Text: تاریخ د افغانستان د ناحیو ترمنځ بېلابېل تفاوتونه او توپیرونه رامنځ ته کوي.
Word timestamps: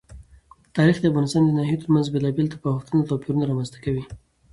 تاریخ 0.75 0.97
د 0.99 1.05
افغانستان 1.11 1.41
د 1.45 1.49
ناحیو 1.57 1.81
ترمنځ 1.83 2.05
بېلابېل 2.13 2.47
تفاوتونه 2.55 2.99
او 3.01 3.07
توپیرونه 3.09 3.43
رامنځ 3.49 3.69
ته 3.73 3.79
کوي. 3.85 4.03